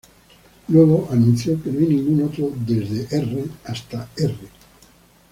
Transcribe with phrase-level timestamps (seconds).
[0.69, 4.35] Luego anunció que no hay ningún otro desde "R" hasta "R".